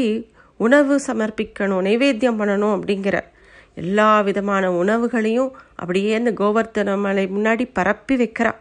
உணவு 0.60 0.96
சமர்ப்பிக்கணும் 1.08 1.86
நைவேத்தியம் 1.88 2.40
பண்ணணும் 2.42 2.74
அப்படிங்கிற 2.78 3.18
எல்லா 3.76 4.10
விதமான 4.22 4.66
உணவுகளையும் 4.72 5.52
அப்படியே 5.76 6.12
அந்த 6.14 6.32
கோவர்தன 6.32 6.98
மலை 6.98 7.24
முன்னாடி 7.38 7.64
பரப்பி 7.74 8.16
வைக்கிறா 8.22 8.52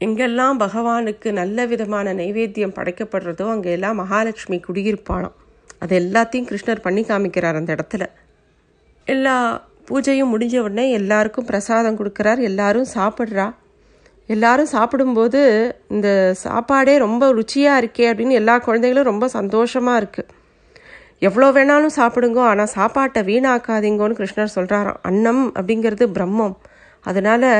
எங்கெல்லாம் 0.00 0.56
பகவானுக்கு 0.64 1.28
நல்ல 1.32 1.66
விதமான 1.66 2.14
நைவேத்தியம் 2.14 2.76
படைக்கப்படுறதோ 2.78 3.46
அங்கெல்லாம் 3.48 3.98
மகாலட்சுமி 4.00 4.58
குடியிருப்பானோ 4.66 5.30
அது 5.78 5.94
எல்லாத்தையும் 5.98 6.48
கிருஷ்ணர் 6.50 6.84
பண்ணி 6.86 7.02
காமிக்கிறார் 7.02 7.58
அந்த 7.60 7.70
இடத்துல. 7.74 8.04
எல்லா 9.06 9.34
பூஜையும் 9.88 10.32
முடிஞ்ச 10.34 10.56
உடனே 10.66 10.84
எல்லாருக்கும் 10.98 11.48
பிரசாதம் 11.50 11.98
கொடுக்குறார். 12.00 12.40
எல்லாரும் 12.50 12.88
சாப்பிட்றா. 12.96 13.46
எல்லாரும் 14.28 14.72
சாப்பிடும்போது 14.74 15.40
இந்த 15.94 16.08
சாப்பாடே 16.44 16.94
ரொம்ப 17.06 17.24
ருச்சியாக 17.38 17.80
இருக்கே 17.82 18.04
அப்படின்னு 18.10 18.38
எல்லா 18.40 18.54
குழந்தைகளும் 18.66 19.10
ரொம்ப 19.10 19.26
சந்தோஷமாக 19.38 20.00
இருக்குது 20.02 20.30
எவ்வளோ 21.28 21.48
வேணாலும் 21.56 21.96
சாப்பிடுங்கோ 21.96 22.42
ஆனால் 22.50 22.70
சாப்பாட்டை 22.76 23.20
வீணாக்காதீங்கன்னு 23.30 24.18
கிருஷ்ணர் 24.20 24.54
சொல்கிறாராம் 24.54 25.00
அன்னம் 25.08 25.42
அப்படிங்கிறது 25.58 26.06
பிரம்மம். 26.16 26.54
அதனால் 27.08 27.50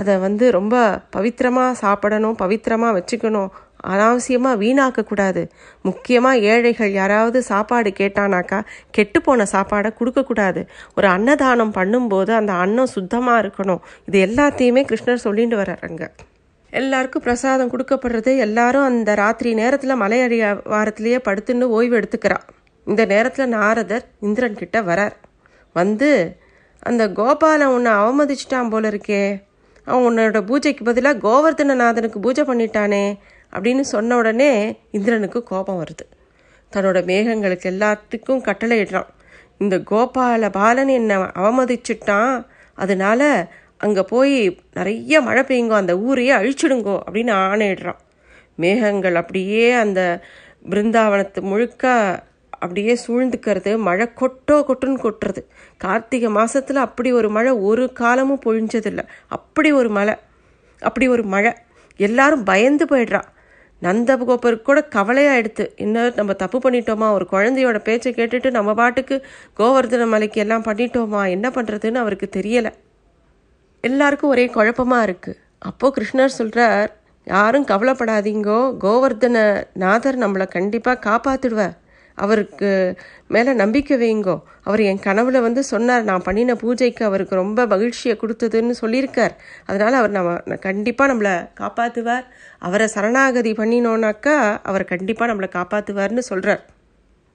அதை 0.00 0.14
வந்து 0.24 0.44
ரொம்ப 0.58 0.74
பவித்திரமாக 1.16 1.78
சாப்பிடணும் 1.82 2.36
பவித்திரமாக 2.42 2.96
வச்சுக்கணும். 2.98 3.50
அனாவசியமாக 3.92 4.60
வீணாக்கக்கூடாது. 4.62 5.42
முக்கியமாக 5.88 6.42
ஏழைகள் 6.52 6.92
யாராவது 7.00 7.38
சாப்பாடு 7.50 7.90
கேட்டானாக்கா 8.00 8.58
கெட்டுப்போன 8.98 9.46
சாப்பாடை 9.54 9.90
கொடுக்கக்கூடாது. 9.98 10.62
ஒரு 10.96 11.08
அன்னதானம் 11.16 11.74
பண்ணும்போது 11.78 12.32
அந்த 12.40 12.52
அன்னம் 12.64 12.94
சுத்தமாக 12.96 13.42
இருக்கணும். 13.42 13.82
இது 14.08 14.18
எல்லாத்தையுமே 14.28 14.84
கிருஷ்ணர் 14.90 15.24
சொல்லிட்டு 15.26 15.58
வர்றாருங்க 15.62 16.06
எல்லாருக்கும் 16.72 17.24
பிரசாதம் 17.26 17.70
கொடுக்கப்படுறது 17.72 18.30
எல்லாரும் 18.46 18.86
அந்த 18.88 19.10
ராத்திரி 19.20 19.50
நேரத்தில் 19.60 20.00
மலையடி 20.02 20.38
வாரத்திலேயே 20.72 21.18
படுத்துன்னு 21.28 21.66
ஓய்வு 21.76 21.94
எடுத்துக்கிறா. 22.00 22.38
இந்த 22.86 23.02
நேரத்தில் 23.12 23.54
நாரதர் 23.54 24.04
இந்திரன் 24.26 24.58
கிட்ட 24.60 24.80
வரார் 24.88 25.14
வந்து 25.76 26.10
அந்த 26.88 27.04
கோபாலை 27.18 27.66
உன்னை 27.76 27.92
அவமதிச்சிட்டான் 28.00 28.70
போல 28.72 28.90
இருக்கே. 28.92 29.22
அவன் 29.86 30.06
உன்னோட 30.08 30.40
பூஜைக்கு 30.50 30.82
பதிலாக 30.84 31.22
கோவர்தனநாதனுக்கு 31.26 32.18
பூஜை 32.26 32.44
பண்ணிட்டானே. 32.50 33.04
அப்படின்னு 33.52 33.80
சொன்ன 33.80 34.16
உடனே 34.16 34.78
இந்திரனுக்கு 34.90 35.42
கோபம் 35.42 35.84
வருது. 35.84 36.04
தன்னோட 36.72 36.98
மேகங்களுக்கு 37.10 37.66
எல்லாத்துக்கும் 37.72 38.40
கட்டளை 38.40 38.82
இடுறான் 38.82 39.06
இந்த 39.58 39.76
கோபால 39.90 40.50
பாலன் 40.50 40.88
என்னை 40.88 41.16
அவமதிச்சிட்டான். 41.16 42.46
அதனால 42.74 43.50
அங்கே 43.78 44.02
போய் 44.02 44.58
நிறைய 44.74 45.20
மழை 45.20 45.42
பெய்யுங்கோ 45.42 45.70
அந்த 45.70 45.98
ஊரையே 45.98 46.32
அழிச்சிடுங்கோ 46.32 46.98
அப்படின்னு 47.06 47.32
ஆணையிடுறான். 47.46 48.00
மேகங்கள் 48.56 49.14
அப்படியே 49.14 49.72
அந்த 49.72 50.20
பிருந்தாவனத்து 50.70 51.40
முழுக்க 51.40 51.84
அப்படியே 52.50 52.98
சூழ்ந்துக்கிறது 53.06 53.78
மழை 53.78 54.06
கொட்டோ 54.20 54.56
கொட்டுன்னு 54.68 54.98
கொட்டுறது. 55.04 55.42
கார்த்திகை 55.76 56.28
மாதத்தில் 56.28 56.76
அப்படி 56.76 57.12
ஒரு 57.12 57.30
மழை 57.30 57.52
ஒரு 57.52 57.92
காலமும் 57.92 58.42
பொழிஞ்சதில்லை. 58.46 59.04
அப்படி 59.26 59.72
ஒரு 59.72 59.88
மழை 59.88 60.14
அப்படி 60.78 61.08
ஒரு 61.08 61.22
மழை. 61.22 61.52
எல்லாரும் 61.96 62.44
பயந்து 62.44 62.84
போயிடுறா 62.84 63.22
நந்தகோபருக்கு 63.82 64.62
கூட 64.62 64.80
கவலையாக 64.82 65.36
எடுத்து 65.36 65.72
இன்னும் 65.76 66.12
நம்ம 66.14 66.32
தப்பு 66.32 66.58
பண்ணிட்டோமா? 66.58 67.10
ஒரு 67.12 67.26
குழந்தையோட 67.30 67.78
பேச்சை 67.78 68.12
கேட்டுட்டு 68.12 68.50
நம்ம 68.50 68.74
பாட்டுக்கு 68.74 69.16
கோவர்தன 69.58 70.06
மலைக்கு 70.06 70.40
எல்லாம் 70.40 70.62
பண்ணிட்டோமா? 70.62 71.28
என்ன 71.28 71.48
பண்ணுறதுன்னு 71.48 71.94
அவருக்கு 71.94 72.28
தெரியலை. 72.36 72.72
எல்லாருக்கும் 73.80 74.30
ஒரே 74.30 74.46
குழப்பமாக 74.46 75.06
இருக்குது 75.06 75.38
அப்போது 75.58 75.94
கிருஷ்ணர் 75.96 76.38
சொல்கிறார் 76.40 76.96
யாரும் 77.24 77.66
கவலைப்படாதீங்கோ 77.66 78.60
கோவர்தன 78.84 79.64
நாதர் 79.72 80.18
நம்மளை 80.18 80.48
கண்டிப்பாக 80.48 81.02
காப்பாத்திடுவார். 81.08 81.76
அவருக்கு 82.16 82.70
மேலே 83.28 83.52
நம்பிக்கை 83.52 83.96
வைங்கோ. 84.02 84.36
அவர் 84.62 84.80
என் 84.80 85.02
கனவுல 85.04 85.40
வந்து 85.40 85.62
சொன்னார் 85.64 86.04
நான் 86.04 86.22
பண்ணின 86.22 86.54
பூஜைக்கு 86.54 87.04
அவருக்கு 87.04 87.34
ரொம்ப 87.34 87.66
மகிழ்ச்சியை 87.66 88.18
கொடுத்ததுன்னு 88.20 88.74
சொல்லியிருக்கார். 88.80 89.34
அதனால் 89.66 89.92
அவர் 89.92 90.10
நம்ம 90.10 90.56
கண்டிப்பாக 90.68 91.12
நம்மளை 91.12 91.34
காப்பாற்றுவார் 91.60 92.24
அவரை 92.58 92.86
சரணாகதி 92.86 93.52
பண்ணினோன்னாக்கா 93.52 94.36
அவர் 94.62 94.84
கண்டிப்பாக 94.84 95.32
நம்மளை 95.32 95.50
காப்பாற்றுவார்னு 95.58 96.24
சொல்கிறார் 96.30 96.64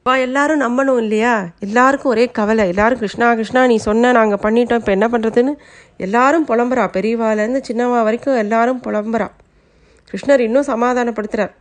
அப்பா 0.05 0.13
எல்லாரும் 0.17 0.61
நம்பணும் 0.61 0.97
இல்லையா? 0.97 1.33
எல்லாருக்கும் 1.59 2.11
ஒரே 2.11 2.23
கவலை. 2.27 2.67
எல்லாரும் 2.67 2.97
கிருஷ்ணா 2.97 3.27
கிருஷ்ணா 3.33 3.65
நீ 3.65 3.75
சொன்ன 3.77 4.11
நாங்கள் 4.11 4.39
பண்ணிட்டோம் 4.43 4.79
இப்போ 4.81 4.91
என்ன 4.91 5.07
பண்ணுறதுன்னு 5.07 5.53
எல்லாரும் 5.97 6.47
புலம்புறா. 6.47 6.85
பெரியவாலேருந்து 6.97 7.61
சின்னவா 7.67 7.99
வரைக்கும் 8.03 8.37
எல்லாரும் 8.37 8.81
புலம்புறா. 8.87 9.27
கிருஷ்ணர் 10.11 10.39
இன்னும் 10.39 10.67
சமாதானப்படுத்துகிறார் 10.67 11.53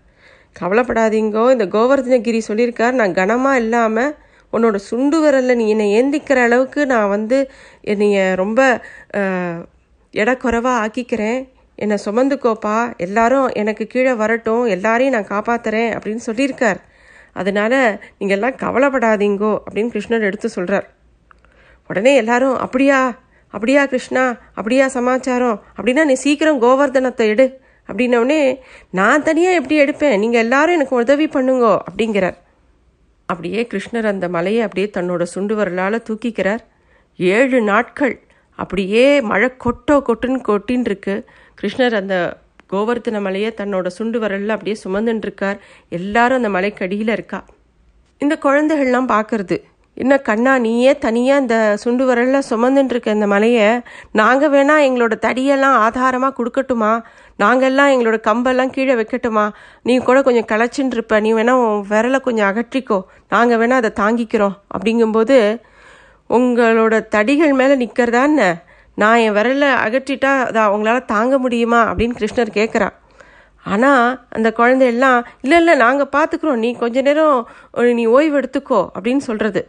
கவலைப்படாதீங்கோ. 0.59 1.51
இந்த 1.51 1.67
கோவர்தனகிரி 1.77 2.41
சொல்லியிருக்கார் 2.49 2.93
நான் 2.93 3.13
கனமாக 3.13 3.57
இல்லாமல் 3.57 4.17
உன்னோட 4.53 4.75
சுண்டு 4.75 5.19
விரலில் 5.23 5.55
நீ 5.55 5.69
என்னை 5.69 6.03
ஏந்திக்கிற 6.03 6.39
அளவுக்கு 6.43 6.87
நான் 6.87 7.09
வந்து 7.09 7.51
என்னைய 7.81 8.35
ரொம்ப 8.35 8.83
இடக்குறைவாக 9.15 9.67
எடை 10.15 10.37
குறைவாக 10.37 10.81
ஆக்கிக்கிறேன். 10.85 11.49
என்னை 11.75 11.97
சுமந்துக்கோப்பா. 12.05 12.97
எல்லாரும் 12.97 13.49
எனக்கு 13.49 13.87
கீழே 13.87 14.13
வரட்டும். 14.13 14.65
எல்லாரையும் 14.67 15.15
நான் 15.15 15.31
காப்பாத்துறேன் 15.35 15.91
அப்படின்னு 15.97 16.23
சொல்லியிருக்கார். 16.27 16.81
அதனால 17.33 18.01
நீங்கள் 18.19 18.37
எல்லாம் 18.37 18.61
கவலைப்படாதீங்கோ 18.63 19.53
அப்படின்னு 19.67 19.93
கிருஷ்ணர் 19.95 20.21
எடுத்து 20.21 20.49
சொல்கிறார் 20.49 20.87
உடனே 21.87 22.15
எல்லாரும் 22.15 22.59
அப்படியா? 22.59 22.99
அப்படியா 23.49 23.85
கிருஷ்ணா? 23.85 24.39
அப்படியா 24.55 24.89
சமாச்சாரம்? 24.89 25.63
அப்படின்னா 25.77 26.05
நீ 26.05 26.15
சீக்கிரம் 26.15 26.63
கோவர்தனத்தை 26.63 27.27
எடு. 27.27 27.60
அப்படின்னோடனே 27.91 28.41
நான் 28.99 29.27
தனியாக 29.29 29.59
எப்படி 29.61 29.77
எடுப்பேன்? 29.85 30.19
நீங்கள் 30.19 30.43
எல்லாரும் 30.45 30.77
எனக்கு 30.79 30.97
உதவி 31.03 31.27
பண்ணுங்கோ 31.37 31.75
அப்படிங்கிறார். 31.89 32.39
அப்படியே 33.29 33.61
கிருஷ்ணர் 33.73 34.11
அந்த 34.13 34.29
மலையை 34.37 34.63
அப்படியே 34.67 34.91
தன்னோட 34.97 35.23
சுண்டு 35.35 35.55
வரலால் 35.61 36.05
தூக்கிக்கிறார். 36.09 36.63
ஏழு 37.19 37.59
நாட்கள் 37.71 38.15
அப்படியே 38.59 39.05
மழை 39.31 39.49
கொட்டோ 39.65 39.97
கொட்டுன்னு 40.09 40.41
கொட்டின்னு 40.49 40.89
இருக்கு 40.91 41.15
கிருஷ்ணர் 41.61 41.95
அந்த 42.01 42.17
கோவர்த்தன 42.73 43.21
மலையை 43.27 43.51
தன்னோட 43.61 43.87
சுண்டு 43.97 44.19
விரலில் 44.23 44.55
அப்படியே 44.55 44.77
சுமந்துன்னு 44.85 45.27
இருக்கார் 45.27 45.59
எல்லாரும் 45.99 46.39
அந்த 46.41 46.51
மலைக்கடியில் 46.57 47.13
இருக்கா. 47.17 47.41
இந்த 48.19 48.35
குழந்தைகள்லாம் 48.45 49.09
பார்க்கறது 49.15 49.57
என்ன 50.03 50.19
கண்ணா 50.19 50.59
நீயே 50.59 50.99
தனியாக 50.99 51.41
இந்த 51.41 51.77
சுண்டு 51.77 52.05
விரலில் 52.09 52.47
சுமந்துட்டு 52.51 52.93
இருக்க 52.95 53.17
இந்த 53.17 53.27
மலையை? 53.27 53.67
நாங்கள் 54.13 54.51
வேணால் 54.51 54.85
எங்களோட 54.89 55.15
தடியெல்லாம் 55.27 55.77
ஆதாரமாக 55.87 56.33
கொடுக்கட்டுமா? 56.39 56.93
நாங்கள்லாம் 57.39 57.91
எங்களோட 57.95 58.19
கம்பெல்லாம் 58.29 58.71
கீழே 58.71 58.95
வைக்கட்டுமா? 58.95 59.45
நீ 59.83 59.99
கூட 59.99 60.23
கொஞ்சம் 60.23 60.49
களைச்சின்னு 60.53 60.97
இருப்ப 60.97 61.21
நீ 61.21 61.33
வேணால் 61.33 61.61
உன் 61.65 61.85
விரலை 61.91 62.21
கொஞ்சம் 62.21 62.49
அகற்றிக்கோ. 62.51 62.99
நாங்கள் 63.29 63.61
வேணால் 63.63 63.81
அதை 63.83 63.91
தாங்கிக்கிறோம். 64.01 64.55
அப்படிங்கும்போது 64.77 65.39
உங்களோட 66.31 66.95
தடிகள் 67.17 67.53
மேலே 67.53 67.75
நிற்கிறதா 67.85 68.23
என்ன? 68.23 68.63
நான் 68.95 69.17
என் 69.17 69.35
விரலை 69.35 69.71
அகற்றிட்டா 69.87 70.33
அதை 70.47 70.63
அவங்களால 70.63 71.05
தாங்க 71.05 71.39
முடியுமா? 71.39 71.83
அப்படின்னு 71.93 72.17
கிருஷ்ணர் 72.21 72.57
கேட்குறான் 72.59 72.97
ஆனால் 73.65 74.07
அந்த 74.31 74.49
குழந்தையெல்லாம் 74.53 75.19
இல்லை 75.41 75.59
இல்லை 75.59 75.75
நாங்கள் 75.75 76.13
பார்த்துக்குறோம் 76.17 76.63
நீ 76.65 76.71
கொஞ்ச 76.75 77.01
நேரம் 77.01 77.49
நீ 78.01 78.07
ஓய்வு 78.07 78.39
எடுத்துக்கோ. 78.41 78.81
அப்படின்னு 78.99 79.23
சொல்கிறது 79.29 79.63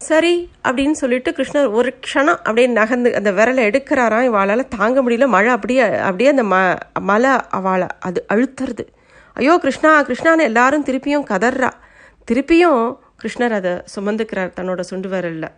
சரி 0.00 0.50
அப்படின்னு 0.68 0.90
சொல்லிட்டு 0.90 1.30
கிருஷ்ணர் 1.30 1.72
ஒரு 1.72 1.94
க்ஷணம் 2.06 2.38
அப்படியே 2.40 2.66
நகர்ந்து 2.66 3.14
அந்த 3.14 3.32
விரலை 3.32 3.62
எடுக்கிறாராம். 3.70 4.26
இவாளால் 4.28 4.68
தாங்க 4.68 5.02
முடியல. 5.02 5.26
மழை 5.26 5.50
அப்படியே 5.52 5.96
அப்படியே 5.96 6.30
அந்த 6.30 6.42
ம 6.42 6.78
மலை 7.00 7.30
அவளை 7.48 7.86
அது 7.98 8.26
அழுத்துறது. 8.28 8.84
ஐயோ 9.32 9.58
கிருஷ்ணா 9.58 10.02
கிருஷ்ணான்னு 10.02 10.40
எல்லாரும் 10.40 10.84
திருப்பியும் 10.84 11.26
கதறா. 11.30 11.70
திருப்பியும் 12.30 12.96
கிருஷ்ணர் 13.22 13.50
அதை 13.50 13.70
சுமந்துக்கிறார் 13.70 14.54
தன்னோட 14.56 14.80
சுண்டு 14.80 15.08
விரலில். 15.08 15.50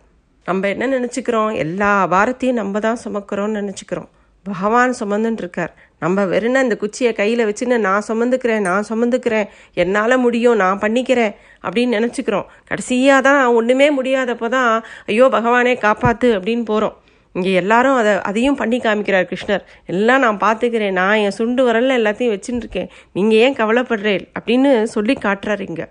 நம்ம 0.45 0.67
என்ன 0.67 0.87
நினச்சிக்கிறோம்? 0.87 1.55
எல்லா 1.55 2.07
பாரத்தையும் 2.07 2.59
நம்ம 2.61 2.79
தான் 2.79 2.97
சுமக்கிறோம்னு 3.03 3.61
நினச்சிக்கிறோம். 3.61 4.07
பகவான் 4.43 4.95
சுமந்துன்னு 4.99 5.37
இருக்கார். 5.37 5.73
நம்ம 6.01 6.25
வெறும் 6.25 6.59
இந்த 6.65 6.77
குச்சியை 6.83 7.13
கையில் 7.13 7.47
வச்சுன்னு 7.49 7.77
நான் 7.87 8.07
சுமந்துக்கிறேன் 8.07 8.65
நான் 8.69 8.87
சுமந்துக்கிறேன் 8.89 9.47
என்னால் 9.73 10.17
முடியும் 10.17 10.59
நான் 10.63 10.81
பண்ணிக்கிறேன் 10.81 11.33
அப்படின்னு 11.63 11.97
நினச்சிக்கிறோம். 11.97 12.47
கடைசியாக 12.69 13.21
தான் 13.21 13.41
ஒன்றுமே 13.59 13.87
முடியாதப்போ 13.99 14.49
தான் 14.49 14.83
ஐயோ 15.05 15.27
பகவானே 15.37 15.75
காப்பாற்று 15.85 16.29
அப்படின்னு 16.37 16.63
போகிறோம் 16.63 16.97
இங்கே 17.35 17.51
எல்லாரும் 17.53 17.97
அதை 17.99 18.13
அதையும் 18.29 18.57
பண்ணி 18.61 18.77
காமிக்கிறார் 18.77 19.29
கிருஷ்ணர். 19.31 19.61
எல்லாம் 19.85 20.19
நான் 20.19 20.39
பார்த்துக்கிறேன் 20.45 20.97
நான் 21.01 21.21
என் 21.25 21.37
சுண்டு 21.37 21.63
வரல 21.69 21.97
எல்லாத்தையும் 21.99 22.33
வச்சுன்னு 22.35 22.61
இருக்கேன். 22.63 22.89
நீங்கள் 23.13 23.39
ஏன் 23.39 23.57
கவலைப்படுறேன் 23.61 24.25
அப்படின்னு 24.39 24.83
சொல்லி 24.83 25.13
காட்டுறாரு 25.27 25.65
இங்கே. 25.69 25.87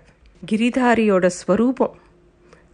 கிரிதாரியோட 0.49 1.25
ஸ்வரூபம். 1.39 1.95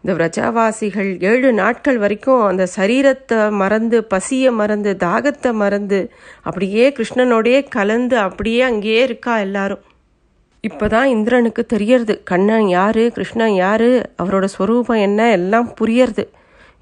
இந்த 0.04 0.12
விரஜாவாசிகள் 0.18 1.10
ஏழு 1.30 1.50
நாட்கள் 1.54 1.98
வரைக்கும் 1.98 2.44
அந்த 2.50 2.64
சரீரத்தை 2.76 3.40
மறந்து 3.62 3.98
பசியை 4.04 4.52
மறந்து 4.52 4.92
தாகத்தை 5.00 5.52
மறந்து 5.62 6.00
அப்படியே 6.42 6.86
கிருஷ்ணனோடையே 6.98 7.60
கலந்து 7.70 8.18
அப்படியே 8.18 8.62
அங்கேயே 8.62 9.02
இருக்கா 9.04 9.34
எல்லாரும். 9.40 9.84
இப்போதான் 10.64 11.10
இந்திரனுக்கு 11.16 11.66
தெரியறது 11.66 12.14
கண்ணன் 12.24 12.68
யாரு 12.68 13.04
கிருஷ்ணன் 13.12 13.56
யாரு 13.56 13.90
அவரோட 14.24 14.46
ஸ்வரூபம் 14.56 15.04
என்ன 15.08 15.30
எல்லாம் 15.32 15.70
புரியறது. 15.80 16.26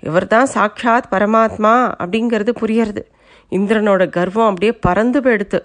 இவர் 0.04 0.28
தான் 0.28 0.46
சாட்சாத் 0.46 1.12
பரமாத்மா 1.12 1.74
அப்படிங்கிறது 2.04 2.52
புரியறது. 2.62 3.04
இந்திரனோட 3.52 4.04
கர்வம் 4.10 4.50
அப்படியே 4.50 4.74
பறந்து 4.88 5.20
போயிடுத்து 5.20 5.60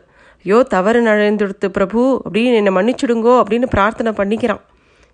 ஐயோ 0.45 0.59
தவறு 0.75 1.01
நழைந்துடுத்து 1.03 1.67
பிரபு 1.69 2.03
அப்படின்னு 2.25 2.59
என்னை 2.61 2.73
மன்னிச்சிடுங்கோ 2.75 3.33
அப்படின்னு 3.41 3.67
பிரார்த்தனை 3.71 4.13
பண்ணிக்கிறான். 4.17 4.63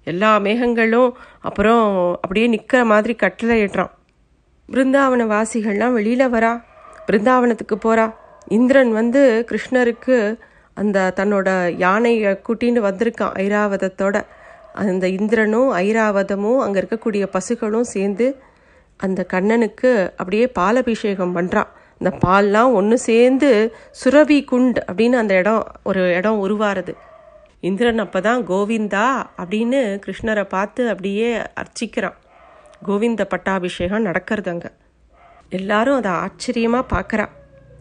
எல்லா 0.07 0.31
மேகங்களும் 0.39 1.11
அப்புறம் 1.41 1.85
அப்படியே 2.15 2.47
நிற்கிற 2.47 2.81
மாதிரி 2.85 3.15
கட்டளை 3.15 3.57
இடுறான் 3.65 3.93
பிருந்தாவன 4.69 5.25
வாசிகள்லாம் 5.33 5.97
வெளியில் 5.99 6.33
வரா. 6.33 6.53
பிருந்தாவனத்துக்கு 7.07 7.77
போகிறா 7.85 8.07
இந்திரன் 8.49 8.93
வந்து 8.93 9.23
கிருஷ்ணருக்கு 9.51 10.17
அந்த 10.77 11.13
தன்னோட 11.17 11.49
யானையை 11.77 12.33
கூட்டின்னு 12.47 12.81
வந்திருக்கான் 12.89 13.37
ஐராவதத்தோட. 13.45 14.17
அந்த 14.85 15.07
இந்திரனும் 15.09 15.71
ஐராவதமும் 15.75 16.59
அங்கே 16.59 16.81
இருக்கக்கூடிய 16.81 17.25
பசுகளும் 17.33 17.91
சேர்ந்து 17.95 18.27
அந்த 19.01 19.21
கண்ணனுக்கு 19.33 19.91
அப்படியே 20.17 20.47
பாலபிஷேகம் 20.59 21.35
பண்ணுறான் 21.37 21.71
அந்த 22.01 22.11
பால்லாம் 22.25 22.73
ஒன்று 22.73 22.99
சேர்ந்து 22.99 23.51
சுரவி 23.91 24.39
குண்ட் 24.51 24.79
அப்படின்னு 24.89 25.17
அந்த 25.23 25.35
இடம் 25.35 25.63
ஒரு 25.83 26.03
இடம் 26.15 26.41
உருவாருது 26.45 26.93
இந்திரன் 27.61 27.99
அப்போ 27.99 28.21
தான் 28.21 28.47
கோவிந்தா 28.47 29.07
அப்படின்னு 29.37 30.01
கிருஷ்ணரை 30.07 30.45
பார்த்து 30.45 30.89
அப்படியே 30.89 31.37
அர்ச்சிக்கிறான். 31.37 32.17
கோவிந்த 32.87 33.25
பட்டாபிஷேகம் 33.25 34.03
நடக்கிறது 34.03 34.51
அங்கே 34.51 34.71
எல்லாரும் 35.49 35.97
அதை 35.97 36.11
ஆச்சரியமாக 36.11 36.91
பார்க்குறா. 36.97 37.29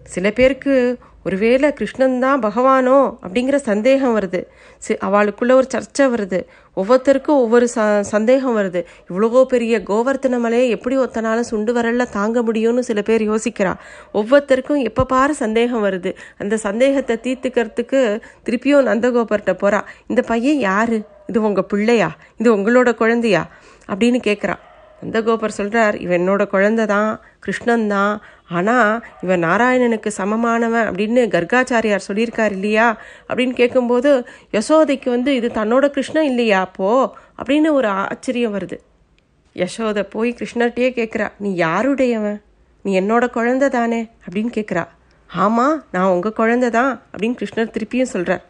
சில 0.04 0.32
பேருக்கு 0.32 1.00
ஒருவேளை 1.26 1.74
கிருஷ்ணன் 1.74 2.20
தான் 2.20 2.42
பகவானோ 2.42 3.18
அப்படிங்கிற 3.24 3.56
சந்தேகம் 3.56 4.20
வருது. 4.20 4.44
சி 4.78 4.94
அவளுக்குள்ள 4.94 5.52
ஒரு 5.52 5.68
சர்ச்சை 5.74 6.06
வருது. 6.06 6.44
ஒவ்வொருத்தருக்கும் 6.78 7.42
ஒவ்வொரு 7.42 7.68
ச 7.76 8.02
சந்தேகம் 8.02 8.58
வருது. 8.58 8.86
இவ்வளோ 9.10 9.44
பெரிய 9.44 9.80
கோவர்த்தன 9.80 10.40
மலையை 10.40 10.70
எப்படி 10.70 10.98
ஒத்தனால 10.98 11.40
சுண்டு 11.40 11.74
வரல 11.74 12.10
தாங்க 12.10 12.42
முடியும்னு 12.42 12.80
சில 12.80 13.02
பேர் 13.02 13.22
யோசிக்கிறா. 13.22 13.74
ஒவ்வொருத்தருக்கும் 14.14 14.84
எப்போ 14.84 15.06
பாரு 15.06 15.36
சந்தேகம் 15.36 15.86
வருது. 15.86 16.14
அந்த 16.38 16.58
சந்தேகத்தை 16.58 17.18
தீர்த்துக்கிறதுக்கு 17.24 18.22
திருப்பியும் 18.46 18.88
நந்தகோபர்கிட்ட 18.92 19.56
போகிறா 19.62 19.84
இந்த 20.08 20.22
பையன் 20.22 20.60
யாரு? 20.60 21.02
இது 21.28 21.42
உங்கள் 21.42 21.66
பிள்ளையா? 21.66 22.12
இது 22.38 22.58
உங்களோட 22.58 22.94
குழந்தையா? 22.94 23.48
அப்படின்னு 23.88 24.20
கேட்குறான் 24.24 24.60
நந்தகோபர் 25.02 25.58
சொல்கிறார் 25.60 25.96
இவன் 25.96 26.20
என்னோட 26.22 26.48
குழந்தை 26.48 26.86
தான் 26.86 27.20
கிருஷ்ணன் 27.40 27.88
தான். 27.88 28.22
ஆனால் 28.50 29.04
இவன் 29.22 29.44
நாராயணனுக்கு 29.44 30.08
சமமானவன் 30.18 30.88
அப்படின்னு 30.90 31.22
கர்காச்சாரியார் 31.36 32.08
சொல்லியிருக்கார் 32.08 32.52
இல்லையா? 32.52 32.98
அப்படின்னு 33.30 33.54
கேட்கும்போது 33.54 34.26
யசோதைக்கு 34.52 35.10
வந்து 35.10 35.36
இது 35.36 35.48
தன்னோட 35.48 35.88
கிருஷ்ணன் 35.88 36.24
இல்லையா? 36.24 36.60
அப்போ 36.60 37.16
அப்படின்னு 37.38 37.72
ஒரு 37.72 37.88
ஆச்சரியம் 37.88 38.56
வருது. 38.60 38.80
யசோதை 39.56 40.04
போய் 40.10 40.38
கிருஷ்ணர்கிட்டயே 40.40 40.92
கேட்குறா 41.00 41.30
நீ 41.38 41.56
யாருடையவன்? 41.56 42.42
நீ 42.86 43.02
என்னோட 43.02 43.30
குழந்தை 43.30 43.70
தானே? 43.70 44.10
அப்படின்னு 44.26 44.52
கேட்குறா 44.60 44.88
ஆமாம் 45.30 45.86
நான் 45.92 46.06
உங்கள் 46.06 46.34
குழந்தை 46.34 46.70
தான் 46.70 47.02
அப்படின்னு 47.12 47.38
கிருஷ்ணர் 47.40 47.72
திருப்பியும் 47.76 48.14
சொல்கிறார் 48.16 48.44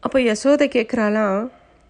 அப்போ 0.00 0.18
யசோதை 0.18 0.66
கேட்குறாளாம் 0.76 1.40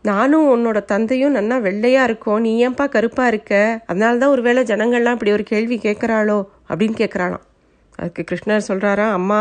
நானும் 0.09 0.49
உன்னோட 0.55 0.79
தந்தையும் 0.85 1.37
நன்னா 1.37 1.57
வெள்ளையா 1.67 2.03
இருக்கோம். 2.09 2.41
நீ 2.41 2.51
ஏன்பா 2.67 2.85
கருப்பா 2.95 3.25
இருக்க? 3.27 3.53
அதனால 3.87 4.19
தான் 4.19 4.33
ஒருவேளை 4.35 4.63
ஜனங்கள்லாம் 4.63 5.17
இப்படி 5.17 5.33
ஒரு 5.33 5.45
கேள்வி 5.53 5.77
கேட்குறாளோ 5.83 6.39
அப்படின்னு 6.69 6.97
கேட்குறாளாம் 7.03 7.45
அதுக்கு 7.99 8.23
கிருஷ்ணர் 8.31 8.67
சொல்கிறாரா 8.69 9.07
அம்மா 9.19 9.41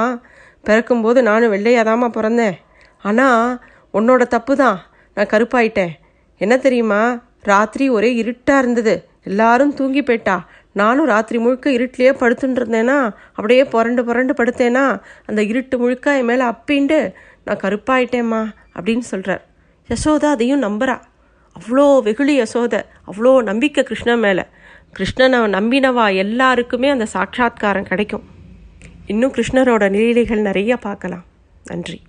பிறக்கும்போது 0.68 1.20
நானும் 1.30 1.54
வெள்ளையாதாம்மா 1.54 2.10
பிறந்தேன். 2.18 2.56
ஆனால் 3.02 3.60
உன்னோட 3.94 4.24
தப்பு 4.36 4.54
தான் 4.56 4.78
நான் 5.18 5.32
கருப்பாயிட்டேன். 5.34 5.94
என்ன 6.42 6.58
தெரியுமா? 6.58 7.02
ராத்திரி 7.52 7.86
ஒரே 7.98 8.10
இருட்டாக 8.22 8.62
இருந்தது. 8.64 8.96
எல்லாரும் 9.30 9.74
தூங்கி 9.74 10.02
போயிட்டா. 10.04 10.38
நானும் 10.82 11.10
ராத்திரி 11.14 11.38
முழுக்க 11.40 11.68
இருட்டிலேயே 11.70 12.14
படுத்துட்டு 12.22 12.60
இருந்தேனா? 12.62 12.98
அப்படியே 13.38 13.64
புரண்டு 13.74 14.02
புரண்டு 14.06 14.34
படுத்தேனா? 14.40 14.86
அந்த 15.26 15.42
இருட்டு 15.52 15.76
முழுக்க 15.78 16.18
என் 16.22 16.30
மேலே 16.32 16.46
அப்பிண்டு 16.52 17.00
நான் 17.48 17.62
கருப்பாயிட்டேம்மா 17.64 18.42
அப்படின்னு 18.78 19.06
சொல்கிறார் 19.12 19.44
யசோதா 19.90 20.24
அதையும் 20.24 20.64
நம்புறா. 20.64 21.02
அவ்வளோ 21.60 22.02
வெகுளி 22.02 22.42
யசோதை 22.42 22.86
அவ்வளோ 23.08 23.44
நம்பிக்கை 23.44 23.84
கிருஷ்ணன் 23.84 24.20
மேலே. 24.20 24.44
கிருஷ்ணனை 24.98 25.40
நம்பினவா 25.58 26.16
எல்லாருக்குமே 26.16 26.90
அந்த 26.90 27.06
சாட்சா்காரம் 27.06 27.84
கிடைக்கும். 27.84 28.24
இன்னும் 29.06 29.34
கிருஷ்ணரோட 29.34 29.90
நிலைகள் 29.90 30.42
நிறைய 30.42 30.78
பார்க்கலாம். 30.78 31.24
நன்றி. 31.64 32.02